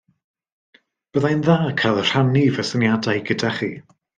[1.17, 3.71] Byddai'n dda cael rhannu fy syniadau gyda chi.